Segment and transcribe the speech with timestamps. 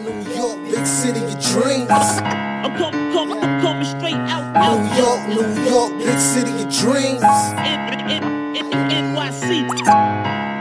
[0.00, 1.90] New York, big city of dreams.
[1.90, 6.68] I'm coming, coming, I'm coming straight out, out, New York, New York, big city of
[6.72, 7.22] dreams.
[7.22, 10.54] N- N- N- NYC.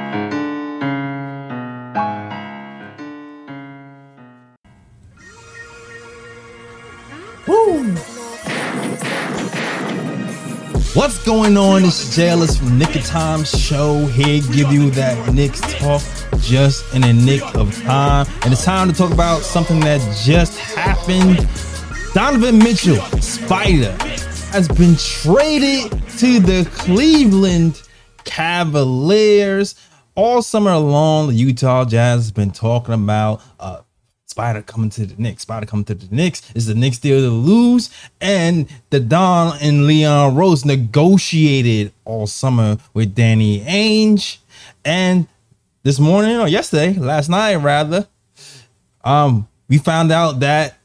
[10.96, 11.84] What's going on?
[11.84, 16.02] It's Jailers from Knick of Time Show here, give you that Knicks talk
[16.44, 18.28] just in the nick of time.
[18.44, 21.48] And it's time to talk about something that just happened.
[22.14, 23.92] Donovan Mitchell, Spider,
[24.52, 27.82] has been traded to the Cleveland
[28.24, 29.76] Cavaliers.
[30.16, 33.82] All summer long, the Utah Jazz has been talking about uh,
[34.28, 35.44] Spider coming to the Knicks.
[35.44, 36.52] Spider coming to the Knicks.
[36.54, 37.90] Is the Knicks deal to lose?
[38.20, 44.38] And the Don and Leon Rose negotiated all summer with Danny Ainge.
[44.86, 45.28] And
[45.84, 48.08] this morning or yesterday, last night rather,
[49.04, 50.78] um, we found out that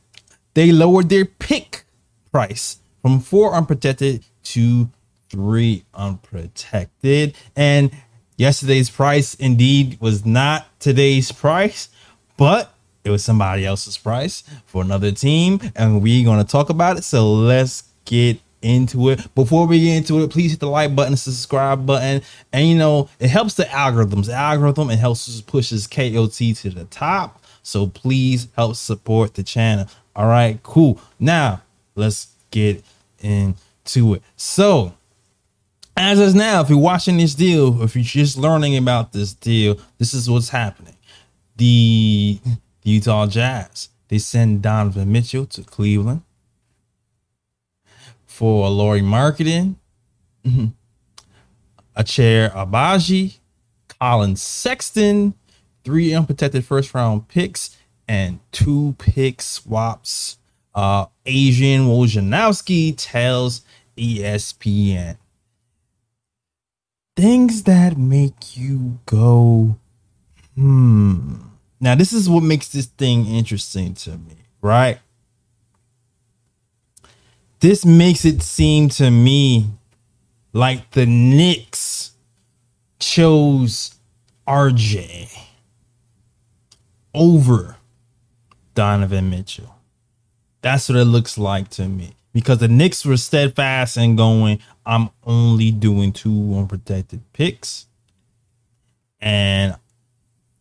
[0.55, 1.85] they lowered their pick
[2.33, 4.91] price from four unprotected to
[5.31, 7.37] three unprotected.
[7.55, 7.93] And
[8.37, 11.89] yesterday's price indeed was not today's price,
[12.37, 12.75] but
[13.05, 15.61] it was somebody else's price for another team.
[15.77, 17.05] And we're going to talk about it.
[17.05, 19.35] So let's get into it.
[19.35, 23.09] Before we get into it, please hit the like button, subscribe button, and you know
[23.19, 24.27] it helps the algorithms.
[24.27, 27.43] The algorithm it helps us pushes KOT to the top.
[27.63, 29.87] So please help support the channel.
[30.17, 31.01] All right, cool.
[31.19, 31.63] Now
[31.95, 32.85] let's get
[33.21, 34.23] into it.
[34.37, 34.95] So
[35.97, 39.79] as is now, if you're watching this deal, if you're just learning about this deal,
[39.99, 40.97] this is what's happening.
[41.57, 42.39] The
[42.85, 46.23] Utah Jazz they send Donovan Mitchell to Cleveland
[48.39, 49.75] for Lauri Markkanen,
[51.97, 53.39] a chair Abaji,
[53.99, 55.35] Collin Sexton,
[55.83, 60.39] three unprotected first round picks, and two pick swaps.
[60.73, 63.63] Uh, Adrian Wojnarowski tells
[63.97, 65.17] ESPN
[67.17, 69.77] things that make you go,
[70.55, 71.35] hmm.
[71.81, 75.01] Now, this is what makes this thing interesting to me, right?
[77.61, 79.67] This makes it seem to me
[80.53, 82.13] like the Knicks
[83.01, 83.95] chose
[84.47, 85.37] RJ
[87.15, 87.77] over
[88.75, 89.75] Donovan Mitchell.
[90.63, 92.15] That's what it looks like to me.
[92.33, 97.87] Because the Knicks were steadfast and going, I'm only doing two unprotected picks.
[99.21, 99.77] And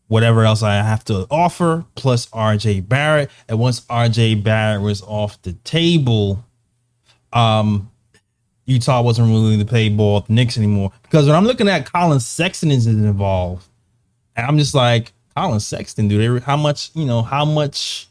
[0.07, 3.29] whatever else I have to offer, plus RJ Barrett.
[3.47, 6.43] And once RJ Barrett was off the table,
[7.33, 7.91] um,
[8.67, 10.91] Utah wasn't willing to play ball with the Knicks anymore.
[11.03, 13.67] Because when I'm looking at Collin Sexton is involved,
[14.35, 18.07] and I'm just like, Collin Sexton, dude, they, how much, you know, how much,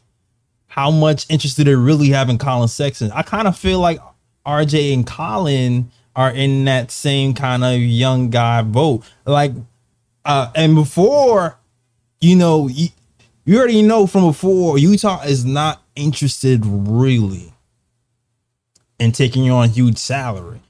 [0.67, 3.11] how much interest do they really have in Collin Sexton?
[3.11, 3.99] I kind of feel like
[4.45, 9.03] RJ and Collin are in that same kind of young guy vote.
[9.25, 9.51] Like,
[10.25, 11.57] uh, and before,
[12.19, 12.87] you know, you,
[13.45, 17.53] you already know from before, Utah is not interested really
[18.99, 20.61] in taking on huge salary.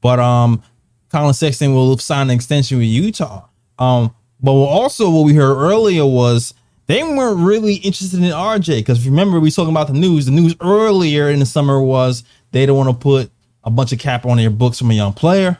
[0.00, 0.62] But um
[1.10, 3.46] Collin Sexton will sign an extension with Utah.
[3.78, 6.54] Um, but also what we heard earlier was
[6.86, 10.26] they weren't really interested in RJ because remember we talking about the news.
[10.26, 12.22] The news earlier in the summer was
[12.52, 13.30] they don't want to put
[13.64, 15.58] a bunch of cap on their books from a young player.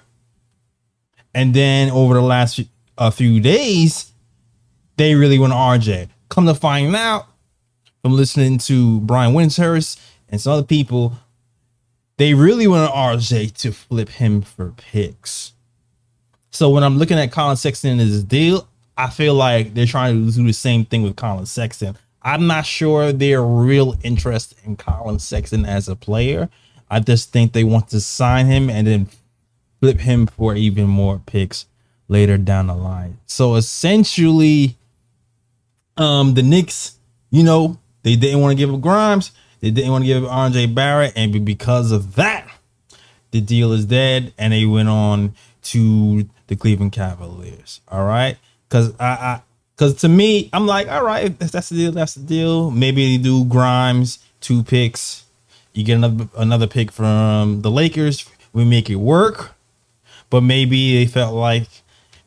[1.34, 2.60] And then over the last
[2.98, 4.12] a few days,
[4.97, 6.09] they really want RJ.
[6.28, 7.27] Come to find out
[8.03, 11.15] from listening to Brian Windhorst and some other people,
[12.20, 15.54] they really want RJ to flip him for picks.
[16.50, 20.26] So when I'm looking at Collin Sexton and his deal, I feel like they're trying
[20.26, 21.97] to do the same thing with Collin Sexton.
[22.20, 26.50] I'm not sure their real interest in Collin Sexton as a player.
[26.91, 29.09] I just think they want to sign him and then
[29.80, 31.64] flip him for even more picks
[32.09, 33.16] later down the line.
[33.25, 34.76] So essentially,
[35.97, 36.98] um, the Knicks,
[37.30, 40.74] you know, they didn't want to give up Grimes, they didn't want to give RJ
[40.74, 42.48] Barrett, and because of that,
[43.30, 47.80] the deal is dead, and they went on to the Cleveland Cavaliers.
[47.89, 48.36] All right,
[48.68, 49.42] because I, I
[49.77, 51.92] because to me, I'm like, all right, if that's the deal.
[51.92, 52.71] That's the deal.
[52.71, 55.24] Maybe they do Grimes two picks.
[55.72, 58.28] You get another another pick from the Lakers.
[58.53, 59.53] We make it work.
[60.28, 61.68] But maybe they felt like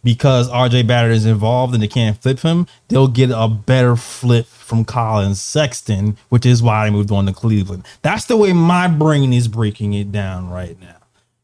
[0.03, 4.45] because RJ Barrett is involved and they can't flip him, they'll get a better flip
[4.45, 7.85] from Collin Sexton, which is why I moved on to Cleveland.
[8.01, 10.97] That's the way my brain is breaking it down right now.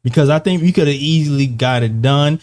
[0.03, 2.39] Because I think we could have easily got it done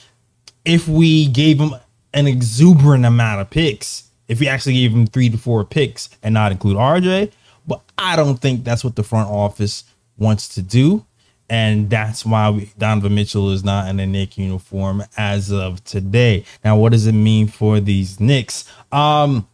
[0.64, 1.74] if we gave him
[2.12, 6.34] an exuberant amount of picks if we actually gave him three to four picks and
[6.34, 7.32] not include RJ.
[7.66, 9.84] But I don't think that's what the front office
[10.19, 11.06] wants to do.
[11.48, 16.44] And that's why we, Donovan Mitchell is not in a Knick uniform as of today.
[16.64, 18.70] Now, what does it mean for these Knicks?
[18.90, 19.48] Um,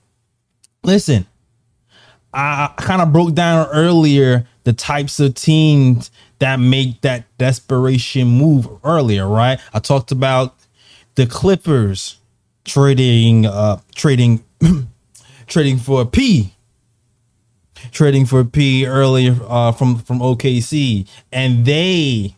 [0.82, 1.26] listen,
[2.32, 8.66] I kind of broke down earlier the types of teams that make that desperation move
[8.84, 9.60] earlier, right?
[9.74, 10.56] I talked about
[11.14, 12.16] the Clippers
[12.64, 14.42] trading uh trading
[15.46, 16.51] trading for P
[17.92, 22.34] trading for P earlier uh from from OKC and they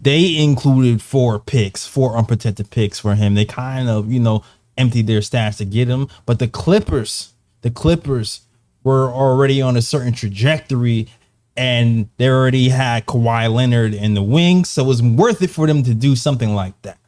[0.00, 3.34] they included four picks, four unprotected picks for him.
[3.34, 4.44] They kind of, you know,
[4.76, 7.32] emptied their stash to get him, but the Clippers,
[7.62, 8.42] the Clippers
[8.84, 11.08] were already on a certain trajectory
[11.56, 15.66] and they already had Kawhi Leonard in the wings, so it was worth it for
[15.66, 16.98] them to do something like that.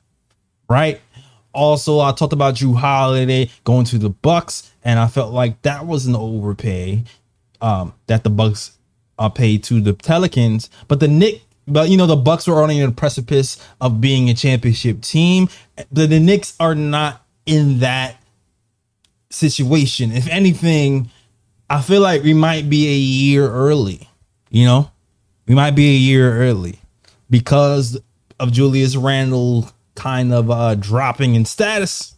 [0.70, 1.02] Right?
[1.52, 5.86] Also, I talked about Jrue Holiday going to the Bucks, and I felt like that
[5.86, 7.04] was an overpay
[7.60, 8.78] um, that the Bucks
[9.18, 10.70] uh, paid to the Pelicans.
[10.86, 14.34] But the Nick, but you know, the Bucks were on the precipice of being a
[14.34, 15.48] championship team.
[15.92, 18.16] But the Knicks are not in that
[19.30, 20.12] situation.
[20.12, 21.10] If anything,
[21.68, 24.08] I feel like we might be a year early.
[24.50, 24.90] You know,
[25.46, 26.78] we might be a year early
[27.28, 28.00] because
[28.40, 32.14] of Julius Randle kind of uh, dropping in status.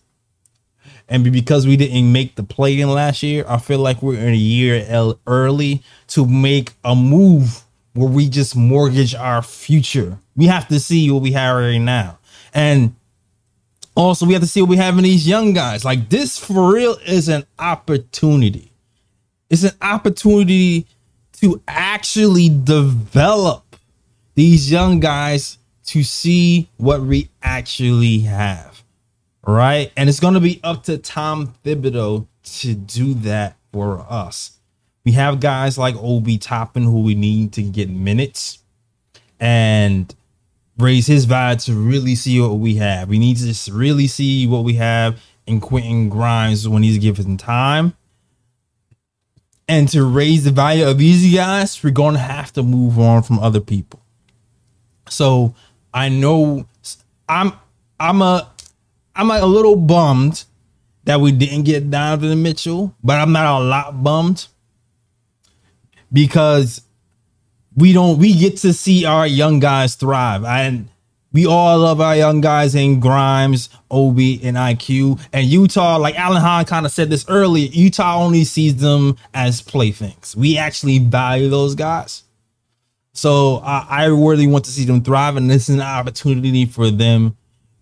[1.11, 4.33] And because we didn't make the play in last year, I feel like we're in
[4.33, 7.65] a year early to make a move
[7.95, 10.19] where we just mortgage our future.
[10.37, 12.19] We have to see what we have right now.
[12.55, 12.95] And
[13.97, 15.85] also, we have to see what we have in these young guys.
[15.85, 18.71] Like, this for real is an opportunity.
[19.51, 20.87] It's an opportunity
[21.41, 23.77] to actually develop
[24.37, 28.70] these young guys to see what we actually have.
[29.47, 29.91] Right.
[29.97, 34.59] And it's going to be up to Tom Thibodeau to do that for us.
[35.05, 38.59] We have guys like Obi Toppin who we need to get minutes
[39.39, 40.15] and
[40.77, 43.09] raise his value to really see what we have.
[43.09, 47.37] We need to just really see what we have in Quentin Grimes when he's given
[47.37, 47.95] time.
[49.69, 53.23] And to raise the value of these guys, we're going to have to move on
[53.23, 54.01] from other people.
[55.09, 55.55] So
[55.95, 56.67] I know
[57.29, 57.53] I'm
[57.99, 58.51] I'm a
[59.15, 60.45] I'm like a little bummed
[61.05, 64.47] that we didn't get Donovan Mitchell, but I'm not a lot bummed
[66.13, 66.83] because
[67.77, 70.45] we don't we get to see our young guys thrive.
[70.45, 70.89] And
[71.33, 75.21] we all love our young guys in Grimes, Obi, and IQ.
[75.33, 79.63] And Utah, like Alan Hahn kind of said this earlier, Utah only sees them as
[79.63, 80.35] playthings.
[80.37, 82.25] We actually value those guys.
[83.13, 86.91] So uh, I really want to see them thrive, and this is an opportunity for
[86.91, 87.37] them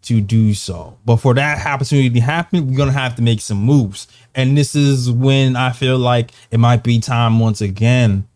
[0.09, 0.97] to do so.
[1.05, 4.09] But for that opportunity to happen, we're gonna have to make some moves.
[4.35, 8.27] And this is when I feel like it might be time once again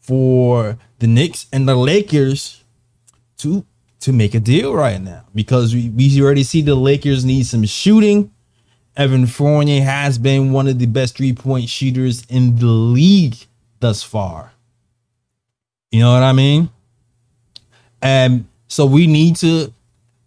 [0.00, 2.62] for the Knicks and the Lakers
[3.38, 3.64] to
[3.98, 7.64] to make a deal right now because we, we already see the Lakers need some
[7.64, 8.30] shooting.
[8.96, 13.36] Evan Fournier has been one of the best three point shooters in the league
[13.80, 14.52] thus far.
[15.90, 16.70] You know what I mean?
[18.00, 19.72] And so we need to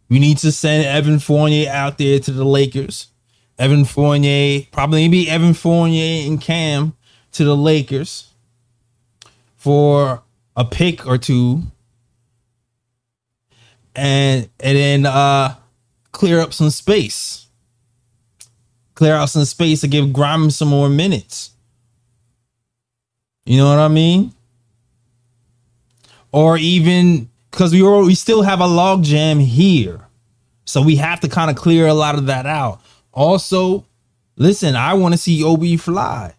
[0.09, 3.07] we need to send Evan Fournier out there to the Lakers.
[3.57, 6.93] Evan Fournier, probably maybe Evan Fournier and Cam
[7.33, 8.33] to the Lakers
[9.55, 10.23] for
[10.55, 11.63] a pick or two
[13.95, 15.55] and and then uh
[16.11, 17.47] clear up some space.
[18.95, 21.51] Clear out some space to give Grimes some more minutes.
[23.45, 24.33] You know what I mean?
[26.31, 30.01] Or even because we we still have a log jam here.
[30.69, 32.81] So we have to kind of clear a lot of that out.
[33.11, 33.85] Also,
[34.35, 36.35] listen, I want to see Obi fly.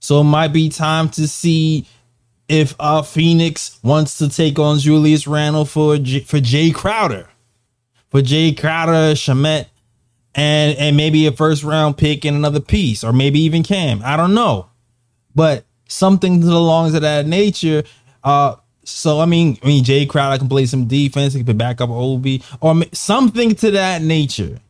[0.00, 1.86] So it might be time to see
[2.46, 7.26] if uh Phoenix wants to take on Julius Randle for J- for Jae Crowder,
[8.10, 9.66] for Jae Crowder, Shamet,
[10.34, 14.02] and and maybe a first round pick and another piece, or maybe even Cam.
[14.04, 14.66] I don't know,
[15.34, 17.82] but something to that nature.
[18.22, 18.56] Uh,
[18.88, 21.90] so I mean, I mean, Jae Crowder can play some defense, he can back up
[21.90, 24.60] Obi, or something to that nature.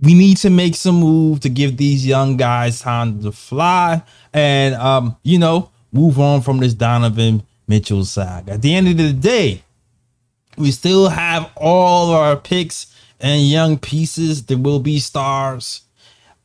[0.00, 4.74] We need to make some move to give these young guys time to fly, and
[4.74, 8.48] um, you know, move on from this Donovan Mitchell side.
[8.48, 9.62] At the end of the day,
[10.56, 14.44] we still have all our picks and young pieces.
[14.44, 15.82] There will be stars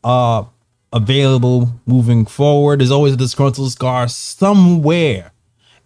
[0.03, 0.44] uh
[0.94, 2.79] available moving forward.
[2.79, 5.32] There's always a disgruntled scar somewhere.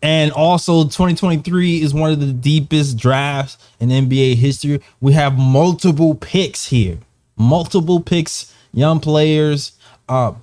[0.01, 4.81] And also 2023 is one of the deepest drafts in NBA history.
[5.00, 6.98] We have multiple picks here.
[7.38, 9.74] Multiple picks, young players
[10.10, 10.34] uh,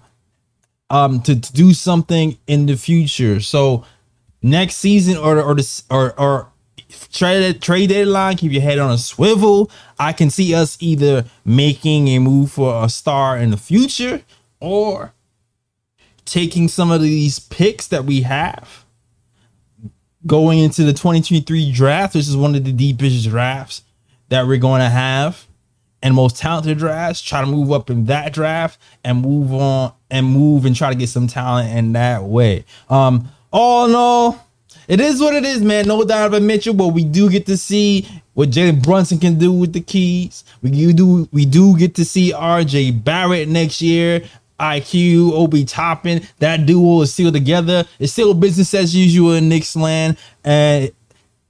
[0.90, 3.40] um to, to do something in the future.
[3.40, 3.84] So
[4.42, 6.48] next season or or the or or
[7.12, 9.70] trade trade deadline, keep your head on a swivel.
[9.98, 14.22] I can see us either making a move for a star in the future
[14.60, 15.12] or
[16.24, 18.84] taking some of these picks that we have
[20.26, 22.12] going into the 2023 draft.
[22.14, 23.82] This is one of the deepest drafts
[24.28, 25.46] that we're going to have
[26.02, 27.22] and most talented drafts.
[27.22, 30.96] Try to move up in that draft and move on and move and try to
[30.96, 32.64] get some talent in that way.
[32.88, 34.46] Um, all in all,
[34.86, 35.86] it is what it is, man.
[35.86, 39.52] No doubt Donovan Mitchell, but we do get to see what Jalen Brunson can do
[39.52, 40.44] with the keys.
[40.62, 44.22] We do we do get to see RJ Barrett next year.
[44.58, 47.84] IQ, Obi Toppin, that duo is still together.
[47.98, 50.90] It's still business as usual in Knicks land, and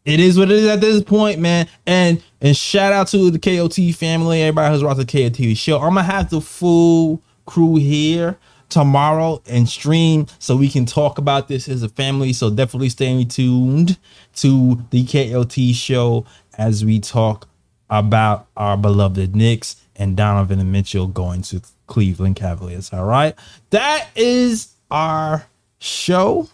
[0.05, 1.69] it is what it is at this point, man.
[1.87, 5.79] And and shout out to the KOT family, everybody who's watching the KOT show.
[5.79, 8.39] I'm gonna have the full crew here
[8.69, 12.33] tomorrow and stream so we can talk about this as a family.
[12.33, 13.99] So definitely stay tuned
[14.37, 17.49] to the KOT show as we talk
[17.91, 22.93] about our beloved Knicks and Donovan and Mitchell going to Cleveland Cavaliers.
[22.93, 23.35] All right.
[23.71, 25.45] That is our
[25.79, 26.49] show.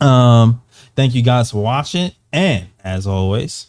[0.00, 0.62] Um,
[0.94, 2.12] thank you guys for watching.
[2.32, 3.68] And as always,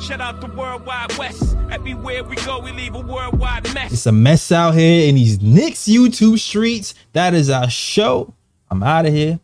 [0.00, 1.56] Shout out the worldwide west.
[1.70, 3.92] Everywhere we go, we leave a worldwide mess.
[3.92, 6.94] it's a mess out here in these Knicks YouTube streets.
[7.12, 8.32] That is our show.
[8.70, 9.40] I'm out of here.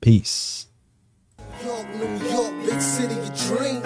[0.00, 0.66] Peace.
[1.64, 3.82] York, New York, big city of dreams.